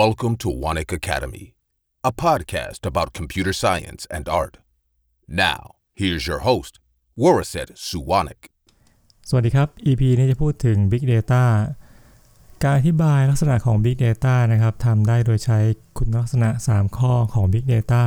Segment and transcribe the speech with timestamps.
[0.00, 1.54] Welcome to Wanik Academy,
[2.02, 4.54] a podcast about computer science and art.
[5.28, 5.60] Now,
[6.00, 6.72] here's your host,
[7.22, 8.42] Waraset Suwanik.
[9.28, 11.44] สวัสดีครับ EP นี้จะพูดถึง Big Data
[12.62, 15.58] การอธิบายลักษณะของ Big Data นะครับทำได้โดยใช้
[15.98, 18.04] คุณลักษณะ 3 ข้อของ Big Data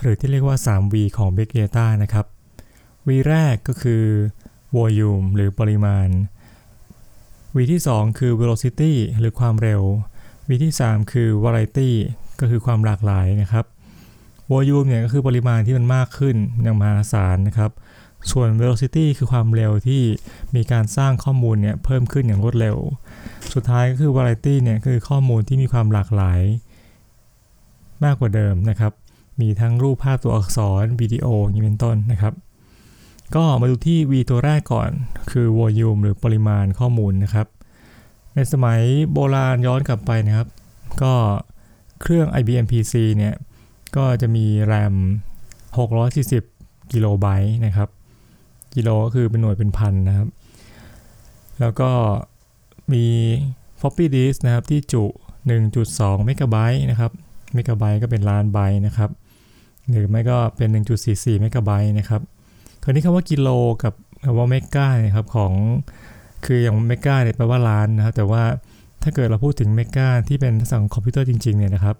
[0.00, 2.26] หรือที่เรียกว่า 3V ของ Big Data นะครับ
[3.06, 4.04] V แรกก็คือ
[4.76, 6.08] volume หรือปริมาณ
[7.54, 10.15] V ที่ 2 คือ velocity หรือความเร็ว V
[10.64, 11.90] ที่ 3 คือ variety
[12.40, 13.64] ก็คือความหลากหลายนะครับ
[14.52, 17.70] volume เนี่ยก็คือปริมาณที่มันมากขึ้นอย่างมหาศาลนะครับ
[18.32, 20.02] ส่วน velocity คือความเร็วที่
[20.54, 22.76] มีการสร้างข้อมูลเนี่ยเพิ่มขึ้นอย่างรวดเร็ว
[23.54, 26.40] สุดท้ายก็คือ variety เนี่ยคือข้อมูลที่มีความหลากหลาย
[28.04, 28.92] มากกว่าเดิมนะครับ
[29.40, 32.34] มีทั้งรูปภาพตัวอักษรวิดีโออย่างเป็นต้นนะครับ
[33.34, 34.90] ก็มาดูที่ V ตัวแรกก่อน
[35.30, 37.46] คือ volume หรือปริมาณข้อมูลนะครับ
[38.36, 38.80] ในสมัย
[39.12, 40.48] โบราณย้อนกลับไปนะครับ
[41.02, 41.14] ก็
[42.00, 43.34] เครื่อง IBM PC เนี่ย
[43.96, 44.94] ก็จะมี RAM
[45.94, 47.88] 640 กิโลไบต์นะครับ
[48.74, 50.28] กิโลก็คือเป็นหน่วยเป็นพันนะครับ
[51.60, 51.90] แล้วก็
[52.92, 53.04] มี
[53.80, 55.04] floppy disk นะครับ ที่จุ
[55.64, 57.12] 1.2 เมกะไบต์นะครับ
[57.54, 59.10] เมกะไบต์ก็เป็นล้านไบต์นะครับ
[59.92, 60.68] หรือไม่ก็เป็น
[61.06, 62.22] 1.44 เมกะไบต์นะครับ
[62.82, 63.48] คราวนี้คำว่ากิโล
[63.82, 65.52] กับคำว่าเมกะนี่ยครับของ
[66.44, 68.42] คืออย่างเมกะเนี่ยแปลว่าล้านนะครับแต่ว่า
[69.02, 71.96] ถ้าเกิดเราพูดถึงเมกะที่เป็นสั่งคอมพิวเตอร์จริงๆเนี่ยนะครับ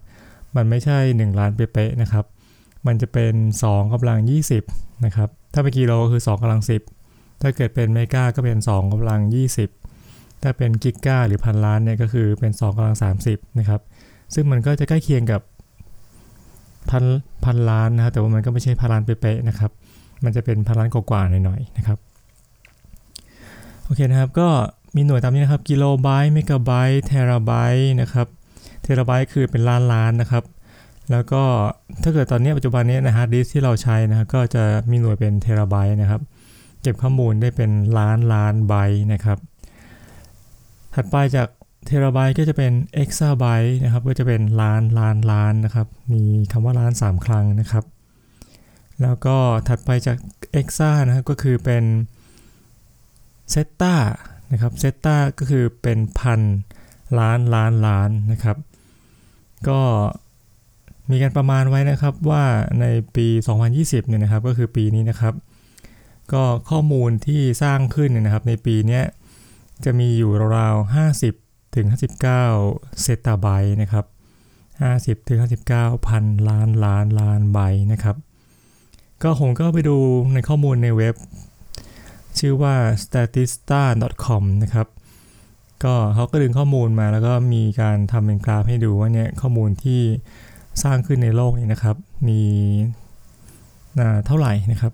[0.56, 2.24] มันไม่ใช่ 1 ล้านเป๊ะๆนะครับ
[2.86, 3.34] มันจะเป็น
[3.66, 4.18] 2กำลัง
[4.62, 6.62] 20 นะครับ ถ้าเป็นกิโลคือ 2กำลัง
[7.02, 9.20] 10 ถ้าเกิดเป็นเมกะก็เป็น 2กำลัง
[9.82, 12.96] 20 ถ้าเป็นกิกะหรือพันล้านเนี่ยก็คือเป็น 2กำลัง
[13.28, 13.80] 30 นะครับ
[14.34, 15.40] ซึ่งมันก็จะใกล้เคียงกับ
[16.90, 17.04] พัน
[17.44, 19.70] พันล้านนะครับแต่ว่ามันก็ไม่ใช่พันล้านเป๊ะๆนะครับ
[20.24, 21.98] มันจะเป็นพันล้านกว่าๆหน่อยๆนะครับ
[23.88, 24.48] โอเคนะครับ ก็
[24.96, 28.26] มีหน่วยตามนี้นะครับ กิโลไบต์เมกะไบต์เทราไบต์นะครับ
[28.82, 30.44] เทราไบต์คือเป็นล้านล้านนะครับ
[31.10, 31.42] แล้วก็
[32.02, 36.20] ถ้าเกิดตอนนี้ปัจจุบันนี้นะฮาร์ดดิสก์ที่เราใช้นะครับก็จะมีหน่วยเป็นเทราไบต์นะครับ
[36.82, 39.38] เก็บข้อมูลได้เป็นล้านล้านไบต์นะครับ
[40.94, 41.48] ถัดไปจาก
[41.86, 46.22] เทราไบต์ก็จะเป็นเอ็กซาไบต์นะครับ ก็จะเป็นล้านล้านล้านนะครับ มี
[46.52, 47.84] คำว่าล้าน 3 ครั้งนะครับ
[49.02, 49.36] แล้วก็
[49.68, 50.16] ถัดไปจาก
[50.52, 51.84] เอ็กซานะครับก็คือเป็น
[53.50, 53.94] เซตตา
[54.52, 56.40] นะครับเซตตาก็คือเป็นพัน
[57.18, 58.56] ล้านล้านล้านนะครับ
[59.68, 59.80] ก็
[61.10, 62.44] มีการประมาณไว้นะครับว่า
[62.80, 62.84] ใน
[63.16, 63.26] ปี
[63.68, 65.34] 2020 เนี่ยนะครับก็คือปีนี้นะครับ
[66.32, 69.00] ก็ข้อมูลที่สร้างขึ้นเนี่ยนะครับในปีนี้
[69.84, 72.22] จะมีอยู่ราวๆ50ถึง59
[73.02, 74.04] เซตาไบต์นะครับ
[74.66, 75.38] 50ถึง
[75.70, 78.16] 59พันล้านล้านล้านไบต์นะครับ
[79.22, 79.96] ก็ผมก็ไปดู
[80.34, 81.14] ในข้อมูลในเว็บ
[82.38, 84.86] ชื่อว่า statista.com นะครับ
[85.84, 90.00] ก็เขาก็ดึงข้อมูลมาแล้วก็มีการทำเป็นกราฟให้ดูว่าเนี่ยข้อมูลที่
[90.82, 91.96] สร้างขึ้นในโลกนี้นะครับ
[92.28, 92.40] มี
[94.26, 94.92] เท่าไหร่นะครับ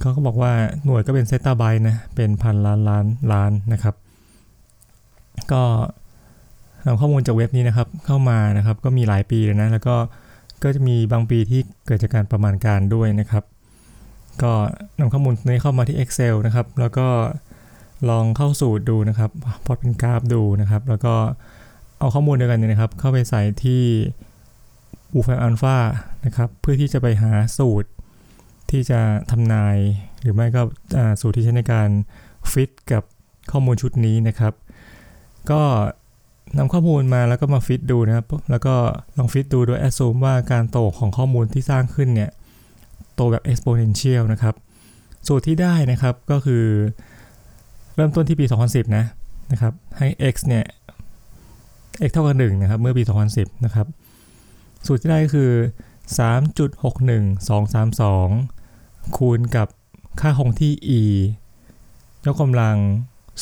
[0.00, 0.52] เขาก็บอกว่า
[0.84, 3.94] หน่วยก็เป็นเซตาไบต์นะเป็นพันล้านล้านล้านนะครับ
[5.52, 5.62] ก็
[6.86, 9.96] นำข้อมูลจากเว็บนี้นะครับเข้ามานะครับก็มีหลายปีเลยนะแล้วก็
[10.62, 13.44] ก็จะมีบางปีที่เกิดจากการประมาณการด้วยนะครับ
[14.42, 14.52] ก็
[14.98, 17.08] นำข้อมูลนี้เข้ามาที่ Excel นะครับ แล้วก็
[18.10, 19.30] ลองเข้าสูตรดูนะครับ
[19.64, 21.14] พอเป็นกราฟดูนะครับ แล้วก็
[21.98, 23.82] เอาข้อมูลเดียวกันเนี่ยนะครับ เข้าไปใส่ที่
[25.14, 25.76] Wolfram Alpha
[26.26, 27.88] นะครับ เพื่อที่จะไปหาสูตร
[28.70, 29.00] ที่จะ
[29.30, 29.76] ทำนาย
[30.20, 30.62] หรือไม่ก็
[31.20, 31.88] สูตรที่ใช้ในการ
[32.52, 33.02] ฟิตกับ
[33.52, 34.52] ข้อมูลชุดนี้นะครับ
[35.50, 35.62] ก็
[36.56, 38.74] นำข้อมูลมาแล้วก็มาฟิตดูนะครับ แล้วก็
[39.18, 42.30] ลองฟิตดูโดย assume ว่าการโตของข้อมูลที่สร้างขึ้นเนี่ย
[43.32, 44.54] แบบ exponential นะครับ
[45.28, 46.64] สูตรที่ได้นะครับก็คือ
[47.94, 49.04] เริ่มต้นที่ปี 2010 นะ
[49.52, 50.64] นะครับให้ x เนี่ย
[52.08, 53.02] x เท่ากับ1นะครับ เมื่อปี
[53.34, 53.86] 2010 นะครับ
[54.86, 55.50] สูตรที่ได้ก็คือ
[56.18, 59.68] 3.61232 คูณกับ
[60.20, 61.02] ค่าคงที่ e
[62.26, 62.76] ยกกำลัง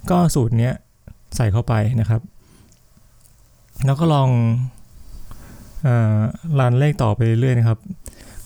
[0.10, 0.74] ก็สูตรเนี้ย
[1.36, 2.22] ใส่เข้าไปนะครับ
[3.86, 4.30] แล้วก็ลอง
[6.60, 7.80] รันเลขต่อไปเรื่อยๆนะครับ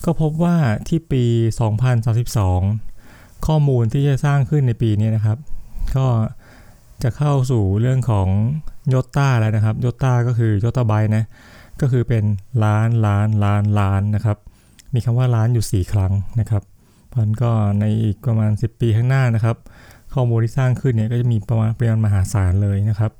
[0.04, 0.56] ก็พบว่า
[0.88, 1.24] ที่ปี
[2.10, 5.38] 2032 ข้อมูลที่จะสร้างขึ้นในปีนี้นะครับ
[5.96, 6.06] ก็
[7.02, 8.28] จะเข้าสู่เรื่องของ
[8.92, 11.24] ยตตาแล้วนะครับยตตาก็คือยตาไบนะ
[11.80, 12.24] ก็คือเป็น
[12.64, 14.36] ล้านล้านล้านล้านนะครับ
[14.94, 16.62] มีคำว่าล้านอยู่ 4 ครั้งนะครับ
[17.18, 19.56] มันก็ในอีกประมาณ 10 ปีข้างหน้านะครับ
[20.14, 23.12] ข้อมูลที่สร้างขึ้นเนี่ยก็จะมีประมาณปริมาณมหาศาลเลยนะครับ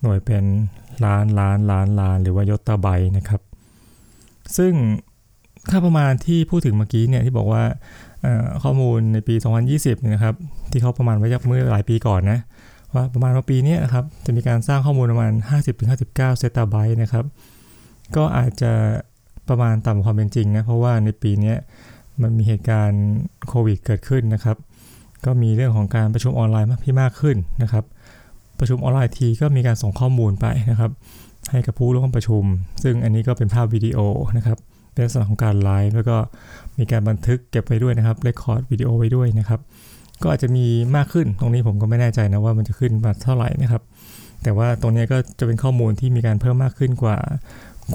[0.00, 0.44] หน่วยเป็น
[1.04, 3.40] ล้านล้านล้านล้าน หรือว่ายตตาไบนะครับ
[4.56, 4.72] ซึ่ง
[5.70, 7.62] ค่าประมาณที่พูดถึงเมื่อกี้เนี่ยที่บอกว่า
[8.62, 9.34] ข้อมูลในปี
[9.72, 10.34] 2020นะครับ
[10.70, 12.38] ที่เขาประมาณไว้จากเมื่อหลายปีก่อนนะ
[12.94, 15.32] ว่าประมาณว่าปีนี้นะครับจะมีการสร้างข้อมูลประมาณ
[15.80, 17.24] 50-59 เซตาไบต์นะครับ
[18.16, 18.72] ก็อาจจะ
[19.48, 21.54] ประมาณต่ำความเป็นจริงนะเพราะว่าในปีนี้
[22.22, 23.04] มันมีเหตุการณ์
[23.48, 24.56] โควิดเกิดขึ้นนะครับ
[25.24, 27.84] ก็มีเรื่องของการประชุมออนไลน์มากที่มากขึ้นนะครับ
[28.58, 30.90] ประชุมออนไลน์ทีก็มีการส่งข้อมูลไปนะครับ
[31.50, 32.44] ให้กับผู้ร่วมประชุม
[32.82, 33.98] ซึ่งอันนี้ก็เป็นภาพวิดีโอ
[34.36, 34.58] นะครับ
[34.92, 36.16] เป็นลักษณะของการไลฟ์แล้วก็
[36.78, 39.60] มีการบันทึกเก็บไว้ด้วยนะครับเรคคอร์ดวิดีโอไว้ด้วยนะครับ
[40.22, 40.66] ก็อาจจะมี
[40.96, 43.82] มากขึ้นตรงนี้ผมก็ไม่แน่ใจนะว่ามันจะขึ้นมาเท่าไหร่นะครับ
[44.42, 47.16] แต่ว่าตรงนี้ก็จะเป็นข้อมูลที่มีการเพิ่มมากขึ้นกว่า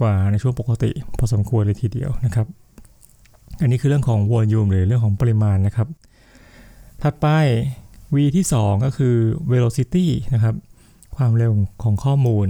[0.02, 2.48] กว่าในช่วงปกติ พอสมควรเลยทีเดียวนะครับ
[3.62, 5.88] อันนี้คือเรื่องของ volume หรือเรื่องของปริมาณนะครับ
[7.04, 7.28] ถัดไป
[8.16, 9.16] V ที่ 2 ก็คือ
[9.52, 10.56] velocity นะครับ
[11.18, 11.52] ความเร็ว
[11.84, 12.48] ของข้อมูล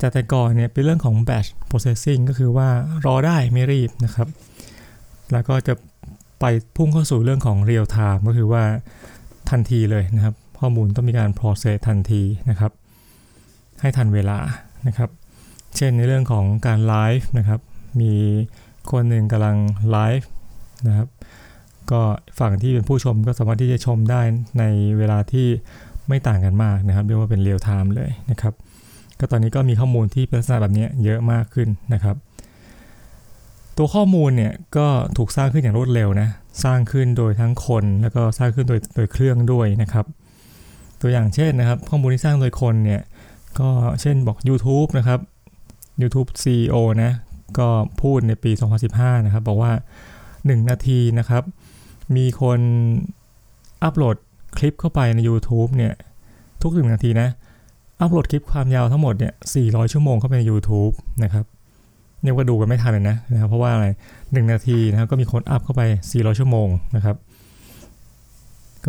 [0.00, 2.68] จากแต่ก่อนเนี่ยเป็นเรื่องของ batch processing ก็คือว่า
[3.04, 4.28] รอได้ไม่รีบนะครับ
[5.32, 5.74] แล้วก็จะ
[6.40, 6.44] ไป
[6.76, 8.62] พุ่งเข้าสู่เรื่องของ real time ก็คือว่า
[9.50, 12.72] ทันทีเลยนะครับ ข้อมูลต้องมีการ process ทันทีนะครับ
[13.80, 14.38] ให้ทันเวลา
[14.86, 15.10] นะครับ
[15.76, 17.60] เช่นในเรื่องของการไลฟ์นะครับ
[18.00, 18.12] มี
[18.92, 19.56] คนหนึ่งกำลัง
[19.90, 20.28] ไลฟ์
[20.86, 21.08] นะครับ
[21.90, 22.00] ก็
[22.40, 24.22] ฝั่งที่เป็นผู้ชมก็สามารถที่จะชมได้
[24.58, 24.64] ใน
[24.98, 25.46] เวลาที่
[26.08, 28.54] ไม่ต่างกันมากนะครับเรียกว่าเป็นเรียลไทม์เลยนะครับ
[29.18, 32.16] ก็ตอนนี้ก็มีข้อมูลที่เป็นลักษณะแบบนี้เยอะมากขึ้นนะครับ
[33.76, 34.86] ตัวข้อมูลเนี่ยก็
[35.16, 36.28] ถูกสร้างขึ้นอย่างรวดเร็วนะ
[36.64, 40.06] สร้างขึ้นโดยทั้งคนแล้วก็สร้างขึ้นโดยโดยเครื่องด้วยนะครับ
[41.00, 43.02] ตัวอย่างเช่นนะครับ ข้อมูลที่สร้างโดยคนเนี่ย
[43.60, 43.70] ก็
[44.00, 45.20] เช่นบอก YouTube นะครับ
[46.02, 47.12] YouTube CEO นะ
[47.58, 47.68] ก็
[48.02, 48.50] พูดในปี
[48.88, 49.72] 2015 นะครับ บอกว่า
[50.22, 51.42] 1 นาทีนะครับ
[52.16, 52.60] มีคน
[53.82, 54.16] อัปโหลด
[54.58, 55.94] คลิปเข้าไปใน YouTube เนี่ย
[56.62, 57.28] ทุกหนึ่งนาทีนะ
[58.00, 61.44] อัปโหลดคลิปความยาวทั้งหมดเนี่ย 400 ชั่วโมงเข้าไปใน YouTube นะครับ
[62.22, 63.86] เรียกว่าดูกันไม่ทันเลยนะนะครับ เพราะว่าอะไร
[64.32, 67.16] หนาทีนะครับก็มีคนอัพเข้าไป 400 ชั่วโมงนะครับ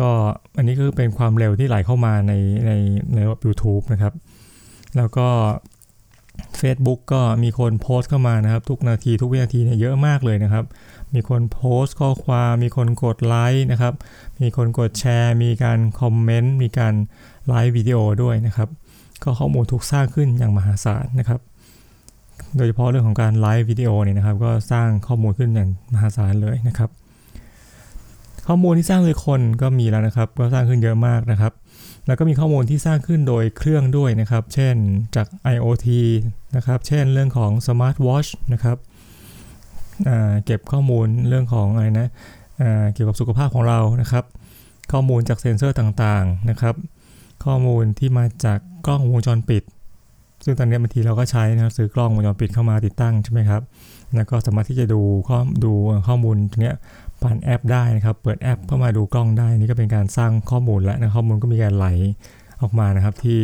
[0.08, 0.10] ็
[0.56, 2.32] อันนี้คือเป็นความเร็วที่ไหลเข้ามาใน
[2.66, 2.72] ใน
[3.14, 4.12] ในระบบ YouTube นะครับ
[4.96, 5.28] แล้วก็
[6.60, 10.64] Facebook ก็มีคนโพสต์เข้ามานะครับ ทุกนาทีทุกวินาทีเนี่ยเยอะมากเลยนะครับ
[11.14, 13.94] มีคนโพสต์ข้อความมีคนกดไลค์นะครับ
[14.42, 16.94] มีคนกดแชร์ มีการคอมเมนต์มีการ
[17.46, 18.68] ไลฟ์วิดีโอด้วยนะครับ
[19.22, 21.40] ก็ข้อมูลถูกสร้างขึ้นอย่างมหาศาลนะครับ
[22.56, 26.90] โดยเฉพาะเรื่องของการไลฟ์วิดีโอเนี่ยนะครับ ก็สร้างข้อมูลขึ้นอย่างมหาศาลเลยนะครับ
[28.46, 31.52] ข้อมูลที่สร้างโดยคนก็มีแล้วนะครับ ก็สร้างขึ้นเยอะมากนะครับ
[32.06, 34.74] แล้วก็มีข้อมูลที่สร้างขึ้นโดยเครื่องด้วยนะครับ เช่น
[35.16, 35.86] จาก IoT
[36.56, 38.76] นะครับ เช่นเรื่องของ Smart Watch นะครับ
[40.44, 42.08] เก็บข้อมูลเรื่องของอะไรนะ
[42.94, 44.24] เกี่ยวกับสุขภาพของเรานะครับ
[44.92, 46.74] ข้อมูลจากเซ็นเซอร์ต่างๆนะครับ
[47.44, 49.62] ข้อมูลที่มาจากกล้องวงจรปิด
[50.44, 53.62] ซึ่งตอนนี้บางทีเราก็ใช้นะซื้อกล้องวงจรปิดเข้ามาติดตั้งใช่ไหมครับ
[54.16, 55.72] แล้วก็สามารถที่จะดูข้อดู
[56.08, 56.74] ข้อมูลตรงนี้
[57.22, 61.86] ผ่านแอปได้นะครับ เปิดแอปเข้ามาดูกล้องได้ นี่ก็เป็นการสร้างข้อมูลแล้วนะข้อมูลก็มีการไหล
[62.62, 63.38] ออกมานะครับ ที่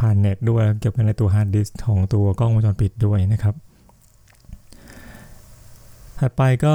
[0.00, 3.54] ผ่านเน็ตด้วยเก็บไว้ในตัวฮาร์ดดิสก์ของตัวกล้องวงจรปิดด้วยนะครับ
[6.18, 6.74] ถัดไปก็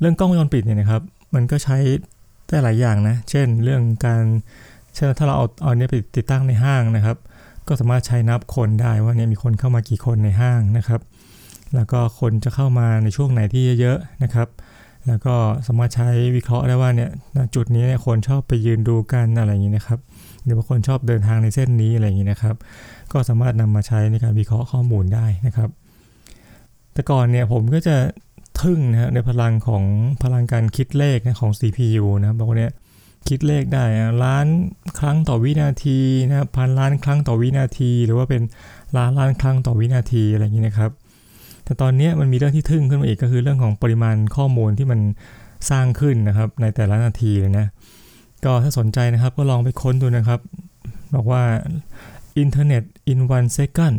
[0.00, 1.02] เรื่องกล้องวงจรปิดเนี่ยนะครับ
[1.34, 1.76] มันก็ใช้
[2.48, 4.22] ได้หลายอย่างนะ เช่น เรื่องการ
[4.94, 7.16] เช่นถ้าเราเอาเอาเนี้ยไปติดตั้งในห้างนะครับ
[7.68, 11.00] ก็สามารถใช้นับคนได้ว่าเนี่ยมีคนเข้ามากี่คนในห้างนะครับ
[11.74, 14.48] แล้วก็คนจะเข้ามาในช่วงไหนที่เยอะๆนะครับ
[15.08, 15.34] แล้วก็
[15.66, 17.10] สามารถใช้วิเคราะห์ได้ว่าเนี่ย
[17.54, 19.98] จุดนี้เนี่ยคนชอบไปยืนดูกันอะไรอย่างนี้นะครับ
[20.44, 22.56] หรือว่าคนชอบเดินทางในเส้นนี้อะไรอย่างนี้นะครับ
[23.12, 25.70] ก็สามารถนำมาใช้ในการวิเคราะห์ข้อมูลได้นะครับ
[26.92, 27.96] แต่ก่อนเนี่ยผมก็จะ
[28.60, 29.84] ทึ่งนะในพลังของ
[30.22, 32.72] พลังการคิดเลขนะของ CPU นะบอกว่าเนี่ย
[33.28, 33.84] คิดเลขได้
[34.24, 34.46] ล้าน
[34.98, 38.42] ครั้งต่อวินาทีนะครับพันล้านครั้งต่อวินาที หรือว่าเป็น
[38.96, 40.90] ล้านล้านครั้งต่อวินาทีอะไรอย่างนี้นะครับ
[41.64, 45.00] แต่ตอนนี้มันมีเรื่องที่ทึ่งขึ้นมาอีกก็คือเรื่องของปริมาณข้อมูลที่มัน
[45.70, 47.66] สร้างขึ้นนะครับ ในแต่ละนาทีเลยนะ
[48.44, 50.40] ก็ถ้าสนใจนะครับก็ลองไปค้นดูนะครับ
[51.14, 51.42] บอกว่า
[52.42, 53.96] Internet in one second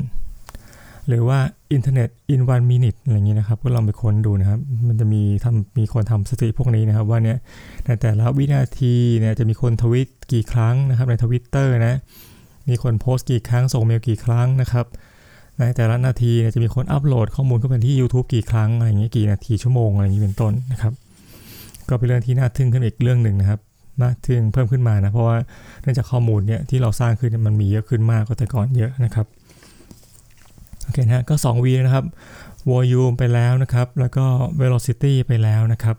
[1.07, 1.39] หรือว่า
[1.75, 7.37] Internet in one minute อะไรอย่างนี้นะครับ ก็ลองไปค้นดูนะครับ มันจะมีทำมีคนทำสถิติพวกนี้นะครับ ว่าเนี่ย
[7.85, 11.99] ในแต่ละวินาทีเนี่ยจะมีคนทวิตกี่ครั้งนะครับ ในทวิตเตอร์นะ
[12.69, 14.85] มีคนโพสต์กี่ครั้งส่งเมลกี่ครั้งนะครับ
[15.59, 20.93] ในแต่ละนาทีจะมีคนอัปโหลดข้อมูลเข้าไปที่ YouTube กี่ครั้งอะไรอย่างเงี้ยกี่นาทีชั่วโมงอะไรอย่างนี้เป็นต้นนะครับ
[21.89, 23.59] ก็เป็นเรื่องที่น่าทึ่งขึ้นอีกเรื่องหนึ่งนะครับ
[24.01, 25.37] น่าทึ่งเพิ่มขึ้นมานะเพราะว่า
[25.81, 29.25] เนื่องจากข้อมูลเนี่ยที่เราสร้างขึ้นมันมีเยอะขึ้นมากกว่าแต่ก่อนเยอะนะครับ
[30.83, 32.05] โอเคนะก็ 2V นะครับ
[32.71, 34.25] volume ไปแล้วนะครับ แล้วก็
[34.61, 35.97] velocity ไปแล้วนะครับ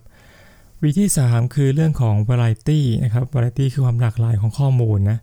[0.83, 5.19] V ที่ 3 คือเรื่องของ variety นะครับ variety คือความหลากหลายของข้อมูลนะ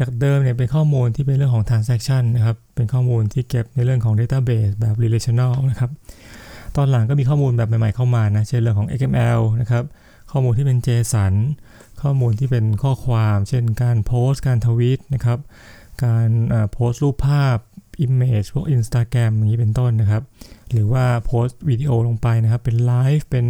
[0.00, 5.90] จากเดิมเนี่ยเป็นข้อมูลที่เป็นเรื่องของ transaction นะครับ เป็นข้อมูลที่เก็บในเรื่องของ database แบบ relational นะครับ
[6.76, 9.84] ตอนหลังก็มีข้อมูลแบบใหม่ๆเข้ามานะ เช่นเรื่องของ XML นะครับ
[10.30, 11.34] ข้อมูลที่เป็น JSON
[12.02, 15.38] ข้อมูลที่เป็นข้อความ เช่นการโพสต์การทวีตนะครับ
[16.04, 16.28] การ
[16.72, 17.56] โพสต์รูปภาพ
[18.06, 20.22] Image พวก Instagram อย่างนี้เป็นต้นนะครับ
[20.72, 23.46] หรือว่าโพสต์วิดีโอลงไปนะครับ เป็นไลฟ์ เป็น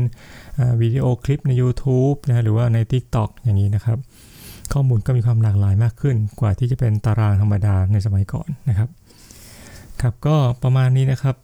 [0.81, 3.99] วิดีโอคลิปใน YouTube นะ หรือว่าใน TikTok อย่างนี้นะครับ
[4.75, 8.89] ข้อมูลก็มีความหลากหลายมากขึ้น กว่าที่จะเป็นตารางธรรมดาในสมัยก่อนนะครับ
[10.03, 11.37] ครับก็ประมาณนี้นะครับ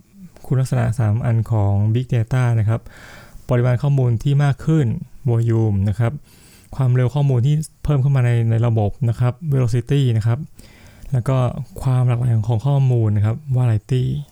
[0.47, 2.81] คุณลักษณะ 3 อันของ Big Data นะครับ
[3.49, 4.87] ปริมาณข้อมูลที่มากขึ้น
[5.31, 6.13] volume นะครับ
[6.77, 7.55] ความเร็วข้อมูลที่
[7.85, 10.39] เพิ่มเข้ามาในในระบบนะครับ velocity นะครับ
[11.13, 11.37] แล้วก็
[11.83, 14.05] ความหลากหลายของข้อมูลนะครับ variety